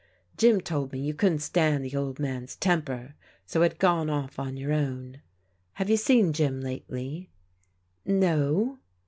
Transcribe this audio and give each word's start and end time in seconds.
Jim 0.35 0.59
told 0.59 0.91
me 0.91 0.99
you 0.99 1.13
couldn't 1.13 1.37
stand 1.43 1.85
the 1.85 1.95
old 1.95 2.17
man's 2.17 2.55
temper, 2.55 3.13
so 3.45 3.61
had 3.61 3.77
gone 3.77 4.07
oflF 4.07 4.39
on 4.39 4.57
your 4.57 4.73
own. 4.73 5.21
Have 5.73 5.91
you 5.91 5.97
seen 5.97 6.33
Jim 6.33 6.59
lately?"" 6.59 7.29
No." 8.07 8.79